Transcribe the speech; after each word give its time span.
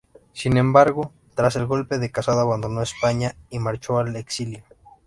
Sin 0.33 0.57
embargo, 0.57 1.13
tras 1.35 1.55
el 1.57 1.67
golpe 1.67 1.99
de 1.99 2.09
Casado 2.09 2.39
abandonó 2.39 2.81
España 2.81 3.35
y 3.51 3.59
marchó 3.59 3.99
al 3.99 4.15
exilio. 4.15 4.63